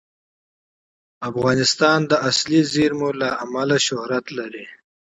افغانستان 1.29 1.99
د 2.11 2.13
طبیعي 2.25 2.61
زیرمې 2.73 3.11
له 3.21 3.29
امله 3.45 3.77
شهرت 3.87 4.25
لري. 4.37 4.65